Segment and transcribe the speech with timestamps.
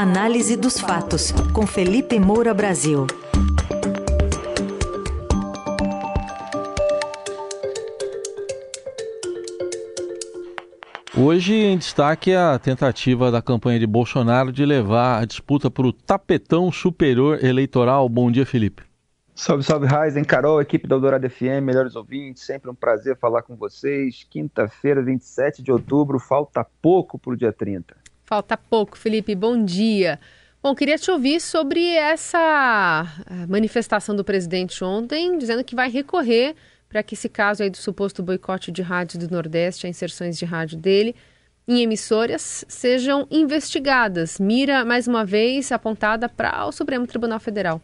[0.00, 3.04] Análise dos fatos, com Felipe Moura Brasil.
[11.16, 15.92] Hoje em destaque a tentativa da campanha de Bolsonaro de levar a disputa para o
[15.92, 18.08] tapetão superior eleitoral.
[18.08, 18.84] Bom dia, Felipe.
[19.34, 23.56] Salve, salve, Raizen, Carol, equipe da Eldorado FM, melhores ouvintes, sempre um prazer falar com
[23.56, 24.24] vocês.
[24.30, 27.96] Quinta-feira, 27 de outubro, falta pouco para o dia 30.
[28.28, 30.20] Falta pouco, Felipe, bom dia.
[30.62, 36.54] Bom, queria te ouvir sobre essa eh, manifestação do presidente ontem, dizendo que vai recorrer
[36.90, 40.44] para que esse caso aí do suposto boicote de rádio do Nordeste, a inserções de
[40.44, 41.16] rádio dele,
[41.66, 44.38] em emissoras, sejam investigadas.
[44.38, 47.80] Mira, mais uma vez, apontada para o Supremo Tribunal Federal.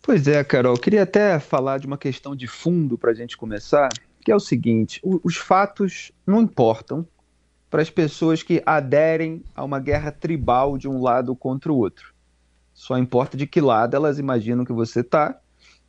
[0.00, 3.90] Pois é, Carol, queria até falar de uma questão de fundo para a gente começar,
[4.24, 7.06] que é o seguinte: os fatos não importam
[7.72, 12.12] para as pessoas que aderem a uma guerra tribal de um lado contra o outro.
[12.74, 15.40] Só importa de que lado elas imaginam que você está,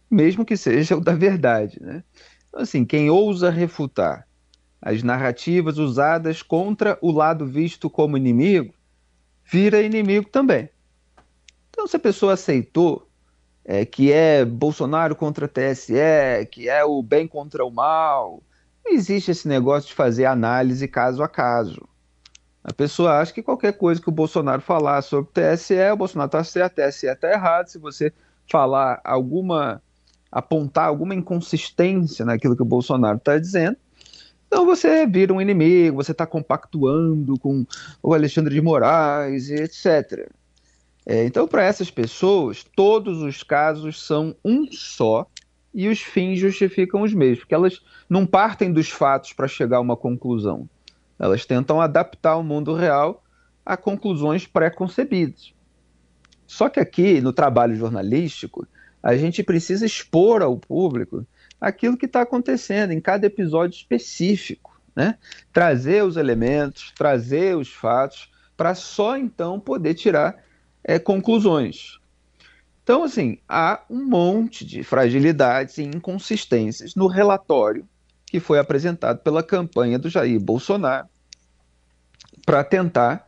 [0.09, 1.77] mesmo que seja o da verdade.
[1.81, 2.01] Né?
[2.47, 4.25] Então, assim, quem ousa refutar
[4.81, 8.73] as narrativas usadas contra o lado visto como inimigo,
[9.43, 10.69] vira inimigo também.
[11.69, 13.09] Então, se a pessoa aceitou
[13.65, 18.41] é, que é Bolsonaro contra TSE, que é o bem contra o mal.
[18.85, 21.87] Existe esse negócio de fazer análise caso a caso.
[22.63, 26.27] A pessoa acha que qualquer coisa que o Bolsonaro falar sobre o TSE, o Bolsonaro
[26.27, 27.67] está certo, o TSE está errado.
[27.67, 28.13] Se você
[28.49, 29.81] falar alguma,
[30.31, 33.77] apontar alguma inconsistência naquilo que o Bolsonaro está dizendo,
[34.47, 37.65] então você vira um inimigo, você está compactuando com
[38.01, 40.29] o Alexandre de Moraes e etc.
[41.05, 45.27] É, então, para essas pessoas, todos os casos são um só
[45.73, 49.81] e os fins justificam os mesmos, porque elas não partem dos fatos para chegar a
[49.81, 50.69] uma conclusão.
[51.17, 53.23] Elas tentam adaptar o mundo real
[53.65, 55.53] a conclusões pré-concebidas.
[56.45, 58.67] Só que aqui, no trabalho jornalístico,
[59.01, 61.25] a gente precisa expor ao público
[61.59, 65.17] aquilo que está acontecendo em cada episódio específico, né?
[65.51, 70.43] trazer os elementos, trazer os fatos, para só então poder tirar
[70.83, 71.99] é, conclusões.
[72.83, 77.87] Então, assim, há um monte de fragilidades e inconsistências no relatório
[78.25, 81.07] que foi apresentado pela campanha do Jair Bolsonaro
[82.45, 83.25] para tentar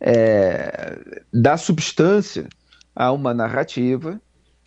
[0.00, 0.98] é,
[1.32, 2.48] dar substância
[2.94, 4.20] a uma narrativa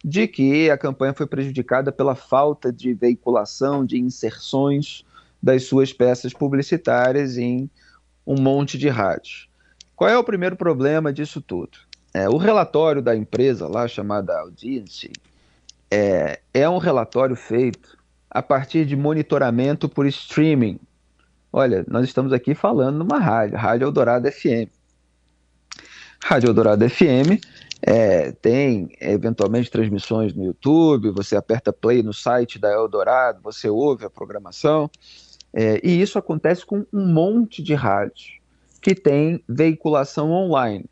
[0.03, 5.05] de que a campanha foi prejudicada pela falta de veiculação, de inserções
[5.43, 7.69] das suas peças publicitárias em
[8.25, 9.49] um monte de rádios.
[9.95, 11.88] Qual é o primeiro problema disso tudo?
[12.19, 15.09] É, o relatório da empresa lá, chamada Audience,
[15.89, 17.97] é, é um relatório feito
[18.29, 20.77] a partir de monitoramento por streaming.
[21.51, 24.67] Olha, nós estamos aqui falando numa rádio, Rádio Eldorado FM.
[26.21, 27.39] Rádio Eldorado FM
[27.81, 34.03] é, tem eventualmente transmissões no YouTube, você aperta play no site da Eldorado, você ouve
[34.03, 34.91] a programação,
[35.53, 38.37] é, e isso acontece com um monte de rádios
[38.81, 40.85] que tem veiculação online.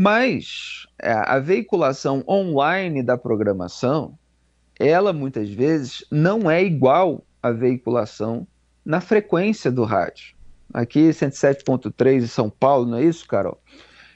[0.00, 4.16] Mas é, a veiculação online da programação,
[4.78, 8.46] ela muitas vezes não é igual à veiculação
[8.84, 10.36] na frequência do rádio.
[10.72, 13.60] Aqui 107.3 em São Paulo, não é isso, Carol?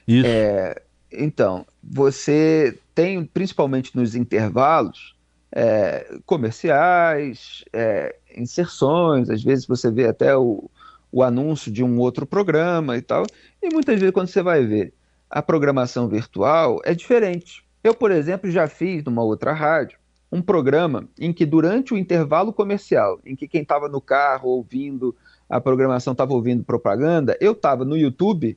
[0.07, 0.25] Isso.
[0.25, 5.17] É, então, você tem, principalmente nos intervalos,
[5.51, 10.69] é, comerciais, é, inserções, às vezes você vê até o,
[11.11, 13.25] o anúncio de um outro programa e tal,
[13.61, 14.93] e muitas vezes quando você vai ver
[15.33, 17.65] a programação virtual é diferente.
[17.83, 19.97] Eu, por exemplo, já fiz numa outra rádio
[20.31, 25.15] um programa em que durante o intervalo comercial, em que quem estava no carro ouvindo
[25.49, 28.55] a programação estava ouvindo propaganda, eu estava no YouTube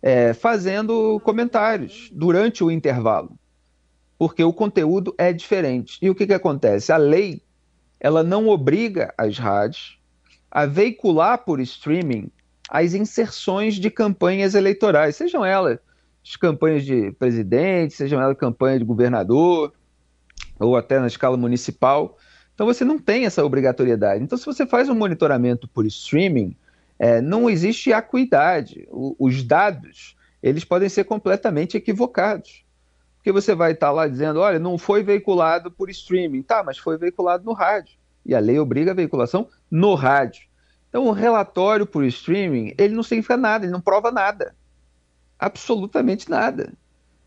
[0.00, 3.36] é, fazendo comentários durante o intervalo,
[4.16, 5.98] porque o conteúdo é diferente.
[6.00, 6.92] E o que, que acontece?
[6.92, 7.42] A lei
[7.98, 9.98] ela não obriga as rádios
[10.48, 12.30] a veicular por streaming
[12.68, 15.80] as inserções de campanhas eleitorais, sejam elas
[16.24, 19.74] de campanhas de presidente, sejam elas campanha de governador,
[20.58, 22.16] ou até na escala municipal.
[22.54, 24.24] Então você não tem essa obrigatoriedade.
[24.24, 26.56] Então, se você faz um monitoramento por streaming,
[26.98, 28.88] é, não existe acuidade.
[28.90, 32.64] O, os dados eles podem ser completamente equivocados.
[33.16, 36.42] Porque você vai estar lá dizendo, olha, não foi veiculado por streaming.
[36.42, 37.98] Tá, mas foi veiculado no rádio.
[38.24, 40.46] E a lei obriga a veiculação no rádio.
[40.88, 44.54] Então, o relatório por streaming, ele não significa nada, ele não prova nada
[45.38, 46.72] absolutamente nada.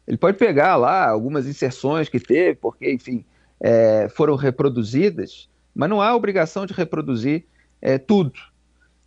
[0.07, 3.25] Ele pode pegar lá algumas inserções que teve, porque, enfim,
[3.59, 7.45] é, foram reproduzidas, mas não há obrigação de reproduzir
[7.81, 8.33] é, tudo.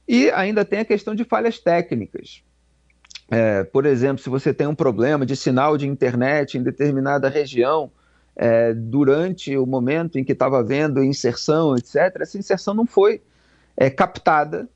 [0.07, 2.43] E ainda tem a questão de falhas técnicas.
[3.31, 7.91] É, por exemplo, se você tem um problema de sinal de internet em determinada região,
[8.37, 13.23] é, durante o momento em que estava havendo inserção, etc., essa inserção não foi
[13.77, 14.69] é, captada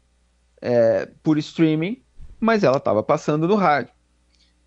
[0.60, 2.02] é, por streaming,
[2.38, 3.93] mas ela estava passando no rádio.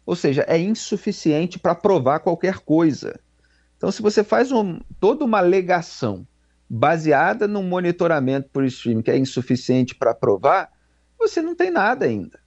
[0.07, 3.19] Ou seja, é insuficiente para provar qualquer coisa.
[3.75, 6.25] Então, se você faz um, toda uma alegação
[6.69, 10.71] baseada num monitoramento por streaming que é insuficiente para provar,
[11.19, 12.39] você não tem nada ainda.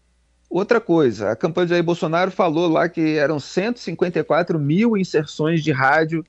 [0.49, 5.71] Outra coisa, a campanha de Jair Bolsonaro falou lá que eram 154 mil inserções de
[5.71, 6.25] rádio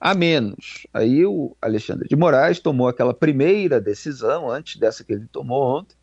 [0.00, 0.88] a menos.
[0.92, 5.96] Aí o Alexandre de Moraes tomou aquela primeira decisão, antes dessa que ele tomou ontem,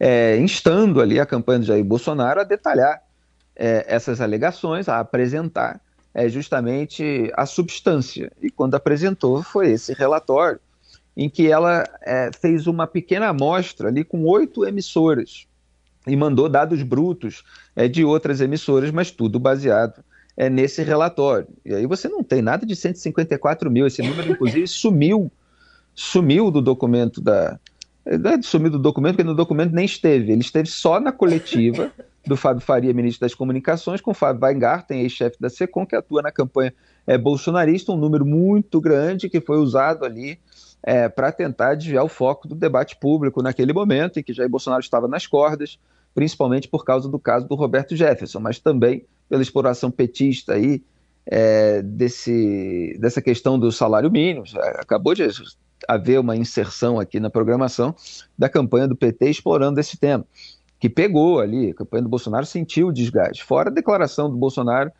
[0.00, 3.02] é, instando ali a campanha de Jair Bolsonaro a detalhar
[3.56, 5.80] é, essas alegações, a apresentar
[6.14, 8.32] é, justamente a substância.
[8.40, 10.60] E quando apresentou, foi esse relatório,
[11.16, 15.46] em que ela é, fez uma pequena amostra ali com oito emissoras
[16.06, 17.44] e mandou dados brutos
[17.76, 20.02] é, de outras emissoras, mas tudo baseado
[20.36, 21.48] é, nesse relatório.
[21.64, 25.30] E aí você não tem nada de 154 mil, esse número, inclusive, sumiu,
[25.94, 27.58] sumiu do documento da.
[28.06, 31.92] Não é sumiu do documento, porque no documento nem esteve, ele esteve só na coletiva
[32.30, 36.30] do Fábio Faria, ministro das Comunicações, com Fábio Weingarten, ex-chefe da SECOM, que atua na
[36.30, 36.72] campanha
[37.04, 40.38] é, bolsonarista, um número muito grande que foi usado ali
[40.80, 44.80] é, para tentar desviar o foco do debate público naquele momento em que Jair Bolsonaro
[44.80, 45.76] estava nas cordas,
[46.14, 50.84] principalmente por causa do caso do Roberto Jefferson, mas também pela exploração petista aí
[51.26, 54.44] é, desse, dessa questão do salário mínimo.
[54.78, 55.24] Acabou de
[55.88, 57.92] haver uma inserção aqui na programação
[58.38, 60.24] da campanha do PT explorando esse tema,
[60.80, 64.90] que pegou ali, a campanha do Bolsonaro sentiu o desgaste, fora a declaração do Bolsonaro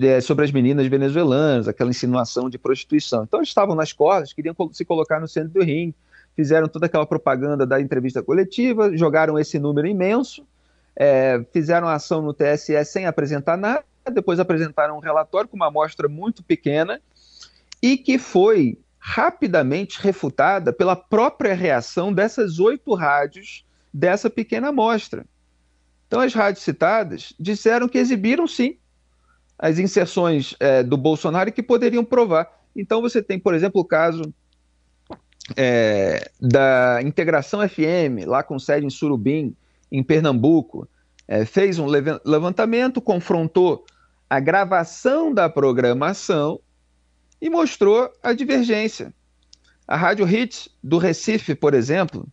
[0.00, 3.24] é, sobre as meninas venezuelanas, aquela insinuação de prostituição.
[3.24, 5.96] Então eles estavam nas cordas, queriam se colocar no centro do ringue,
[6.36, 10.46] fizeram toda aquela propaganda da entrevista coletiva, jogaram esse número imenso,
[10.94, 15.66] é, fizeram a ação no TSE sem apresentar nada, depois apresentaram um relatório com uma
[15.66, 17.00] amostra muito pequena
[17.82, 23.64] e que foi rapidamente refutada pela própria reação dessas oito rádios
[23.94, 25.24] dessa pequena amostra.
[26.08, 28.76] Então, as rádios citadas disseram que exibiram sim
[29.56, 32.50] as inserções é, do Bolsonaro que poderiam provar.
[32.74, 34.34] Então, você tem, por exemplo, o caso
[35.56, 39.54] é, da Integração FM, lá com sede em Surubim,
[39.92, 40.88] em Pernambuco,
[41.28, 43.84] é, fez um levantamento, confrontou
[44.28, 46.58] a gravação da programação
[47.40, 49.14] e mostrou a divergência.
[49.86, 52.26] A Rádio Hits do Recife, por exemplo,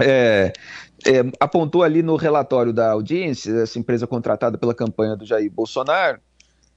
[0.00, 0.52] é,
[1.06, 6.20] é, apontou ali no relatório da audiência, essa empresa contratada pela campanha do Jair Bolsonaro,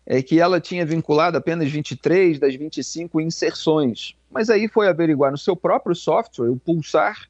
[0.06, 4.16] é que ela tinha vinculado apenas 23 das 25 inserções.
[4.30, 7.30] Mas aí foi averiguar no seu próprio software, o Pulsar,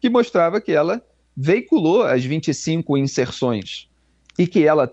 [0.00, 1.00] que mostrava que ela
[1.36, 3.88] veiculou as 25 inserções
[4.38, 4.92] e que ela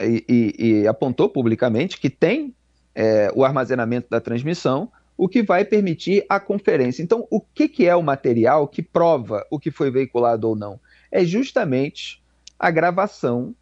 [0.00, 2.54] e, e, e apontou publicamente que tem
[2.94, 7.02] é, o armazenamento da transmissão, o que vai permitir a conferência.
[7.02, 10.78] Então, o que, que é o material que prova o que foi veiculado ou não?
[11.10, 12.22] É justamente
[12.56, 13.52] a gravação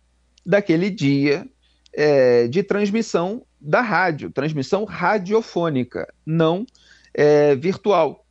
[0.44, 1.48] daquele dia
[1.94, 6.66] é, de transmissão da rádio, transmissão radiofônica, não
[7.14, 8.26] é, virtual.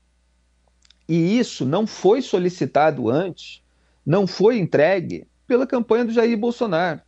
[1.09, 3.63] E isso não foi solicitado antes,
[4.05, 7.01] não foi entregue pela campanha do Jair Bolsonaro.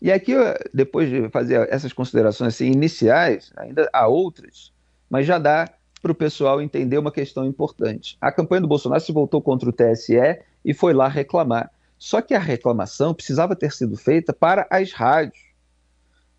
[0.00, 0.32] E aqui,
[0.74, 4.72] depois de fazer essas considerações assim, iniciais, ainda há outras,
[5.12, 5.68] mas já dá
[6.00, 8.16] para o pessoal entender uma questão importante.
[8.18, 10.16] A campanha do Bolsonaro se voltou contra o TSE
[10.64, 11.70] e foi lá reclamar.
[11.98, 15.38] Só que a reclamação precisava ter sido feita para as rádios.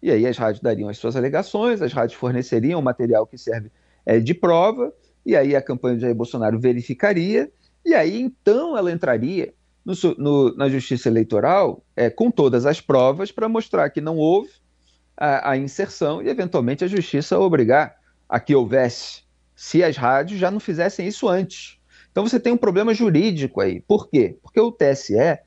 [0.02, 3.72] E aí as rádios dariam as suas alegações, as rádios forneceriam o material que serve
[4.08, 4.92] é, de prova,
[5.24, 7.52] e aí a campanha de Jair Bolsonaro verificaria,
[7.86, 9.54] e aí então ela entraria
[9.86, 14.50] no, no, na justiça eleitoral é, com todas as provas para mostrar que não houve
[15.16, 18.02] a, a, inserção e eventualmente a justiça obrigar
[18.34, 19.22] a que houvesse,
[19.56, 21.78] se as rádios já não fizessem isso antes.
[22.12, 23.80] Então você tem um problema jurídico aí.
[23.82, 24.40] Por quê?
[24.42, 25.38] Porque o TSE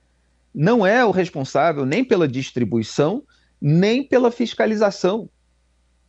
[0.54, 3.24] não é o responsável nem pela distribuição
[3.60, 5.28] nem pela fiscalização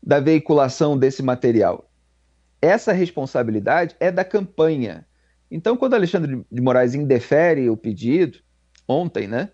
[0.03, 1.89] da veiculação desse material.
[2.61, 5.03] Essa responsabilidade é da campanha.
[5.49, 8.37] Então, quando Alexandre de Moraes indefere o pedido,
[8.87, 9.49] ontem, né?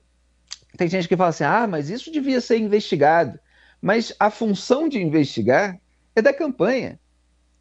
[0.75, 3.39] Tem gente que fala assim: ah, mas isso devia ser investigado.
[3.81, 5.79] Mas a função de investigar
[6.13, 6.99] é da campanha.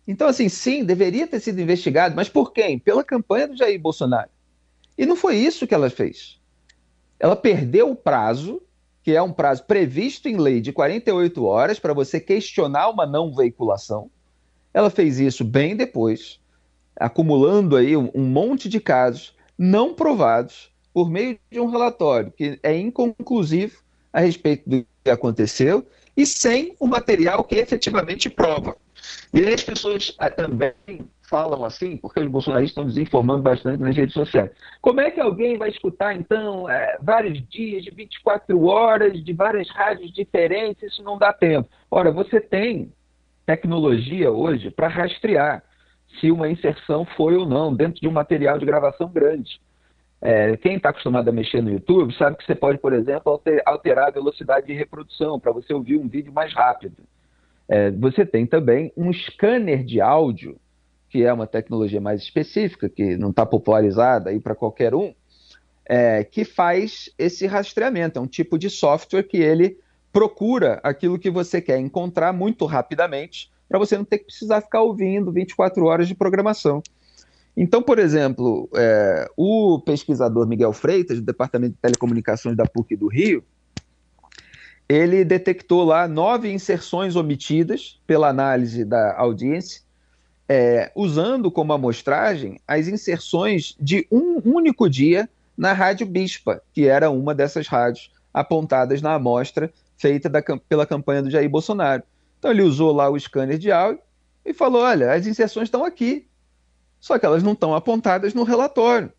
[0.06, 2.78] Então, assim, sim, deveria ter sido investigado, mas por quem?
[2.78, 4.30] Pela campanha do Jair Bolsonaro.
[4.99, 6.40] E não foi isso que ela fez.
[7.18, 8.61] Ela perdeu o prazo
[9.02, 13.35] que é um prazo previsto em lei de 48 horas para você questionar uma não
[13.35, 14.11] veiculação.
[14.73, 16.40] Ela fez isso bem depois,
[16.97, 22.76] acumulando aí um monte de casos não provados por meio de um relatório que é
[22.78, 23.82] inconclusivo
[24.12, 28.76] a respeito do que aconteceu e sem o material que efetivamente prova.
[29.33, 30.75] E aí as pessoas ah, também
[31.28, 34.50] falam assim, porque os bolsonaristas estão desinformando bastante nas redes sociais.
[34.83, 39.69] Como é que alguém vai escutar, então, é, vários dias, de 24 horas, de várias
[39.71, 40.83] rádios diferentes?
[40.83, 41.71] Isso não dá tempo.
[41.90, 42.92] Ora, você tem
[43.47, 45.64] tecnologia hoje para rastrear
[46.21, 49.59] se uma inserção foi ou não dentro de um material de gravação grande.
[50.25, 54.07] É, quem está acostumado a mexer no YouTube sabe que você pode, por exemplo, alterar
[54.07, 57.02] a velocidade de reprodução para você ouvir um vídeo mais rápido.
[57.69, 60.57] É, você tem também um scanner de áudio,
[61.11, 65.12] que é uma tecnologia mais específica, que não está popularizada aí para qualquer um,
[65.85, 68.21] é, que faz esse rastreamento.
[68.21, 69.76] É um tipo de software que ele
[70.12, 74.83] procura aquilo que você quer encontrar muito rapidamente, para você não ter que precisar ficar
[74.83, 76.81] ouvindo 24 horas de programação.
[77.56, 83.09] Então, por exemplo, é, o pesquisador Miguel Freitas, do Departamento de Telecomunicações da PUC do
[83.09, 83.44] Rio,
[84.88, 89.82] ele detectou lá nove inserções omitidas pela análise da audiência,
[90.49, 97.11] é, usando como amostragem as inserções de um único dia na Rádio Bispa, que era
[97.11, 102.02] uma dessas rádios apontadas na amostra feita da, pela campanha do Jair Bolsonaro.
[102.38, 104.02] Então ele usou lá o scanner de áudio
[104.44, 106.26] e falou: olha, as inserções estão aqui,
[107.02, 109.12] só que elas não estão apontadas no relatório.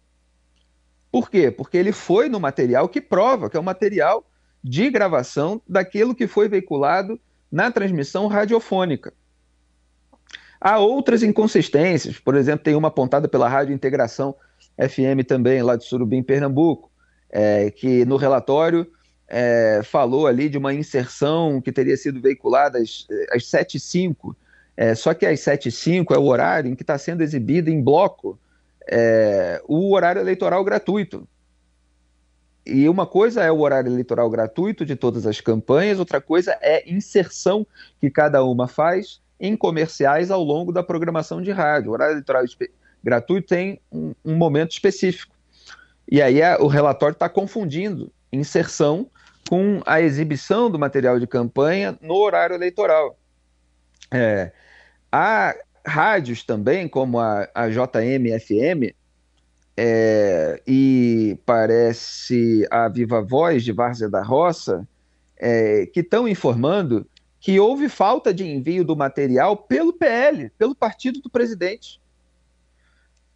[1.12, 1.52] Por quê?
[1.52, 4.26] Porque ele foi no material que prova, que é o material
[4.64, 7.20] de gravação daquilo que foi veiculado
[7.52, 9.14] na transmissão radiofônica.
[10.62, 14.34] Há outras inconsistências, por exemplo, tem uma apontada pela Rádio Integração
[14.80, 16.90] FM também, lá de Surubim, Pernambuco,
[17.30, 18.90] é, que no relatório
[19.28, 24.34] é, falou ali de uma inserção que teria sido veiculada às, às 7h05,
[24.76, 28.40] é, só que às 7h05 é o horário em que está sendo exibido em bloco
[28.88, 31.28] é, o horário eleitoral gratuito.
[32.66, 36.90] E uma coisa é o horário eleitoral gratuito de todas as campanhas, outra coisa é
[36.90, 37.68] inserção
[38.00, 41.92] que cada uma faz em comerciais ao longo da programação de rádio.
[41.92, 42.44] O horário eleitoral
[43.04, 45.36] gratuito tem um, um momento específico.
[46.10, 49.10] E aí é, o relatório está confundindo inserção
[49.50, 53.18] com a exibição do material de campanha no horário eleitoral.
[54.10, 54.52] É,
[55.14, 55.56] há
[55.86, 58.96] rádios também, como a, a JM-FM,
[59.78, 64.88] é, e parece a Viva Voz de Várzea da Roça,
[65.38, 67.08] é, que estão informando
[67.40, 72.02] que houve falta de envio do material pelo PL, pelo partido do presidente.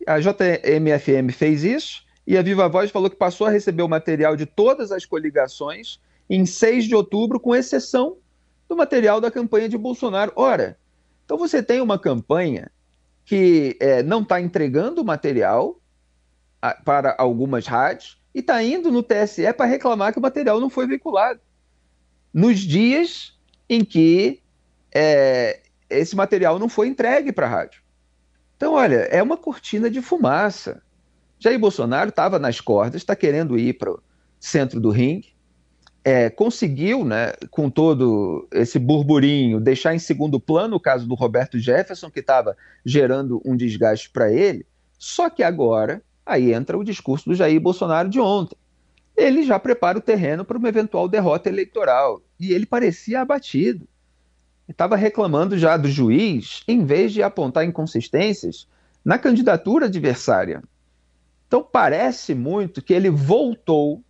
[0.08, 4.36] A JMFM fez isso e a Viva Voz falou que passou a receber o material
[4.36, 8.18] de todas as coligações em 6 de outubro, com exceção
[8.68, 10.32] do material da campanha de Bolsonaro.
[10.36, 10.78] Ora,
[11.28, 12.72] então você tem uma campanha
[13.26, 15.78] que é, não está entregando material
[16.62, 20.70] a, para algumas rádios e está indo no TSE para reclamar que o material não
[20.70, 21.42] foi veiculado.
[22.34, 24.42] Nos dias em que
[24.96, 27.82] é, esse material não foi entregue para a rádio.
[28.56, 30.82] Então, olha, é uma cortina de fumaça.
[31.38, 34.02] Jair Bolsonaro estava nas cordas, está querendo ir para o
[34.40, 35.36] centro do ringue,
[36.08, 41.60] é, conseguiu, né, com todo esse burburinho, deixar em segundo plano o caso do Roberto
[41.60, 44.66] Jefferson, que estava gerando um desgaste para ele.
[44.98, 48.56] Só que agora, aí entra o discurso do Jair Bolsonaro de ontem.
[49.18, 52.22] Ele já prepara o terreno para uma eventual derrota eleitoral.
[52.40, 53.86] E ele parecia abatido.
[54.66, 58.66] Estava reclamando já do juiz, em vez de apontar inconsistências
[59.04, 60.64] na candidatura adversária.
[61.48, 64.02] Então parece muito que ele voltou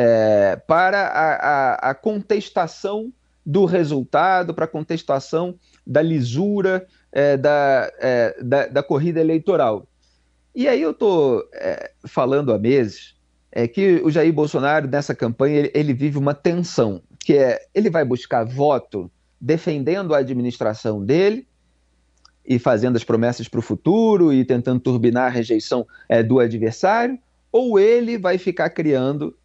[0.00, 3.12] é, para a, a, a, contestação
[3.44, 9.88] do resultado, para a contestação da lisura é, da, é, da, da, corrida eleitoral.
[10.54, 13.16] E aí eu estou é, falando há meses
[13.50, 17.90] é, que o Jair Bolsonaro, nessa campanha, ele, ele vive uma tensão, que é ele
[17.90, 21.44] vai buscar voto defendendo a administração dele,
[22.46, 27.18] e fazendo as promessas para o futuro e tentando turbinar a rejeição é, do adversário,
[27.50, 29.36] ou ele vai ficar criando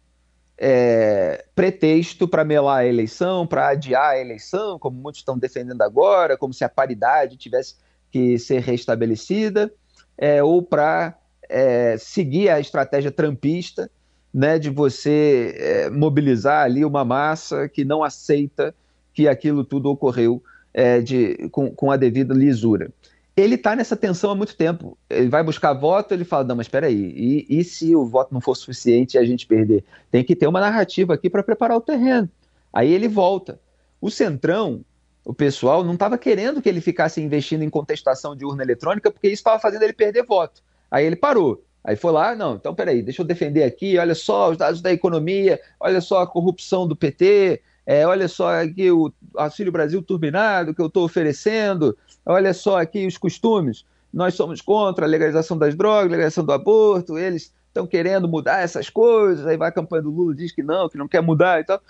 [0.56, 6.36] é, pretexto para melar a eleição, para adiar a eleição, como muitos estão defendendo agora,
[6.36, 7.76] como se a paridade tivesse
[8.10, 9.72] que ser restabelecida,
[10.16, 11.18] é, ou para
[11.48, 13.90] é, seguir a estratégia trampista
[14.32, 18.74] né, de você é, mobilizar ali uma massa que não aceita
[19.12, 20.42] que aquilo tudo ocorreu
[20.72, 22.90] é, de, com, com a devida lisura
[23.36, 24.96] ele está nessa tensão há muito tempo.
[25.10, 28.32] Ele vai buscar voto, ele fala, não, mas espera aí, e, e se o voto
[28.32, 29.84] não for suficiente e a gente perder?
[30.10, 32.28] Tem que ter uma narrativa aqui para preparar o terreno.
[32.72, 33.60] Aí ele volta.
[34.00, 34.84] O Centrão,
[35.24, 39.28] o pessoal, não estava querendo que ele ficasse investindo em contestação de urna eletrônica, porque
[39.28, 40.62] isso estava fazendo ele perder voto.
[40.90, 41.64] Aí ele parou.
[41.82, 44.90] Aí foi lá, não, então peraí, deixa eu defender aqui, olha só os dados da
[44.90, 50.74] economia, olha só a corrupção do PT, é, olha só aqui o Auxílio Brasil turbinado
[50.74, 53.84] que eu estou oferecendo, olha só aqui os costumes.
[54.12, 58.88] Nós somos contra a legalização das drogas, legalização do aborto, eles estão querendo mudar essas
[58.88, 61.64] coisas, aí vai a campanha do Lula, diz que não, que não quer mudar e
[61.64, 61.80] tal.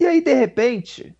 [0.00, 1.14] E aí, de repente,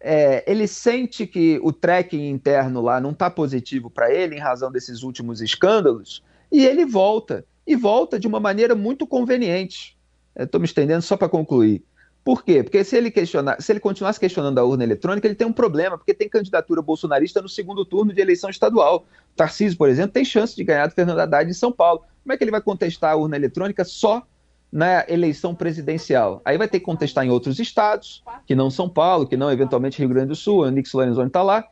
[0.00, 4.72] é, ele sente que o tracking interno lá não está positivo para ele em razão
[4.72, 7.44] desses últimos escândalos, e ele volta.
[7.66, 9.96] E volta de uma maneira muito conveniente.
[10.36, 11.82] Estou me estendendo só para concluir.
[12.24, 12.62] Por quê?
[12.62, 15.98] Porque se ele, questionar, se ele continuasse questionando a urna eletrônica, ele tem um problema,
[15.98, 19.04] porque tem candidatura bolsonarista no segundo turno de eleição estadual.
[19.36, 22.00] Tarcísio, por exemplo, tem chance de ganhar do Fernando Haddad em São Paulo.
[22.22, 24.22] Como é que ele vai contestar a urna eletrônica só
[24.72, 26.40] na eleição presidencial?
[26.46, 29.98] Aí vai ter que contestar em outros estados, que não São Paulo, que não eventualmente
[29.98, 31.68] Rio Grande do Sul, o Nix Lorenzoni está lá.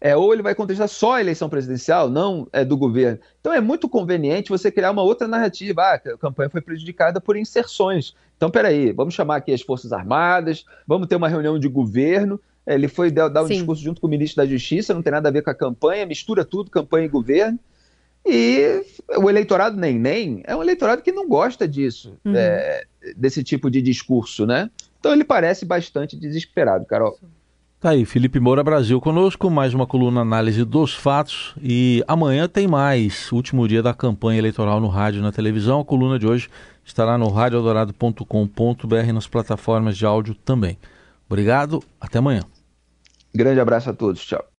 [0.00, 3.18] É, ou ele vai contestar só a eleição presidencial, não é do governo.
[3.40, 5.82] Então é muito conveniente você criar uma outra narrativa.
[5.82, 8.14] Ah, a campanha foi prejudicada por inserções.
[8.36, 12.40] Então, peraí, vamos chamar aqui as Forças Armadas, vamos ter uma reunião de governo.
[12.64, 13.54] É, ele foi dar, um Sim.
[13.54, 16.06] discurso junto com o ministro da Justiça, não tem nada a ver com a campanha,
[16.06, 17.58] mistura tudo, campanha e governo.
[18.24, 18.84] E
[19.16, 22.34] o eleitorado nem nem é um eleitorado que não gosta disso, uhum.
[22.36, 22.84] é,
[23.16, 24.70] desse tipo de discurso, né?
[25.00, 27.18] Então ele parece bastante desesperado, Carol.
[27.80, 32.66] Tá aí, Felipe Moura Brasil conosco, mais uma coluna análise dos fatos e amanhã tem
[32.66, 35.78] mais, último dia da campanha eleitoral no rádio e na televisão.
[35.78, 36.48] A coluna de hoje
[36.84, 40.76] estará no radioeldorado.com.br nas plataformas de áudio também.
[41.28, 42.42] Obrigado, até amanhã.
[43.32, 44.44] Grande abraço a todos, tchau.